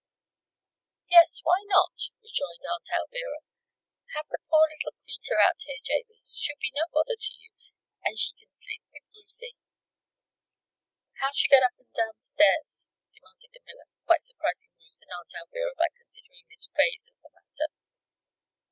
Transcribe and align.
"Yes; 1.11 1.41
why 1.43 1.61
not?" 1.69 2.09
rejoined 2.23 2.65
Aunt 2.65 2.89
Alvirah. 2.89 3.45
"Have 4.17 4.25
the 4.31 4.39
poor 4.49 4.65
leetle 4.65 4.97
creetur 4.97 5.37
out 5.37 5.61
here, 5.61 5.77
Jabez. 5.77 6.39
She'll 6.41 6.57
be 6.59 6.73
no 6.73 6.89
bother 6.91 7.13
to 7.21 7.33
you. 7.37 7.53
And 8.03 8.17
she 8.17 8.33
kin 8.33 8.51
sleep 8.51 8.81
with 8.91 9.03
Ruthie." 9.13 9.57
"How'll 11.21 11.33
she 11.37 11.47
get 11.49 11.61
up 11.61 11.77
and 11.77 11.93
down 11.93 12.17
stairs?" 12.17 12.87
demanded 13.13 13.51
the 13.53 13.61
miller, 13.63 13.93
quite 14.07 14.23
surprising 14.23 14.73
Ruth 14.73 14.97
and 15.03 15.11
Aunt 15.13 15.35
Alvirah 15.37 15.77
by 15.77 15.93
considering 15.95 16.47
this 16.49 16.65
phase 16.75 17.05
of 17.07 17.21
the 17.21 17.29
matter. 17.29 17.69